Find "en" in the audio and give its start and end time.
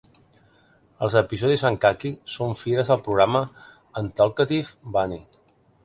1.69-1.77